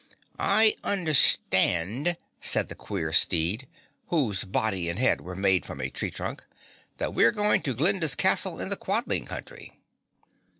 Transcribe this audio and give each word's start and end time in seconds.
"I 0.39 0.77
understand," 0.83 2.17
said 2.41 2.69
the 2.69 2.73
queer 2.73 3.13
steed, 3.13 3.67
whose 4.07 4.43
body 4.45 4.89
and 4.89 4.97
head 4.97 5.21
were 5.21 5.35
made 5.35 5.63
from 5.63 5.79
a 5.79 5.91
tree 5.91 6.09
trunk, 6.09 6.43
"that 6.97 7.13
we're 7.13 7.31
going 7.31 7.61
to 7.61 7.75
Glinda's 7.75 8.15
castle 8.15 8.59
in 8.59 8.69
the 8.69 8.77
Quadling 8.77 9.27
Country." 9.27 9.73